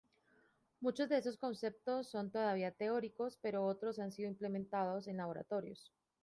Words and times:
Muchos 0.79 1.09
de 1.09 1.19
esos 1.19 1.37
conceptos 1.37 2.09
son 2.09 2.31
todavía 2.31 2.71
teóricos, 2.71 3.37
pero 3.39 3.67
otros 3.67 3.99
han 3.99 4.11
sido 4.11 4.29
implementados 4.31 5.07
en 5.07 5.17
laboratorios. 5.17 5.91